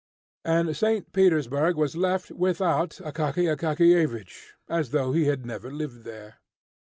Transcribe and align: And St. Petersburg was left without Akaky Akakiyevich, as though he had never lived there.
And 0.45 0.75
St. 0.75 1.13
Petersburg 1.13 1.75
was 1.75 1.95
left 1.95 2.31
without 2.31 2.97
Akaky 3.03 3.45
Akakiyevich, 3.55 4.53
as 4.67 4.89
though 4.89 5.11
he 5.13 5.25
had 5.25 5.45
never 5.45 5.71
lived 5.71 6.05
there. 6.05 6.39